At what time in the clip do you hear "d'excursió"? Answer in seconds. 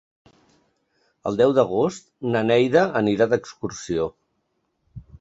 3.35-4.13